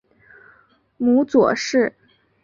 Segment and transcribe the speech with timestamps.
[0.97, 1.95] 母左氏。